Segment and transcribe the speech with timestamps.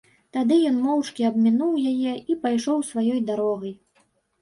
[0.37, 3.81] Тады ён моўчкі абмінуў яе і пайшоў сваёй дарогай.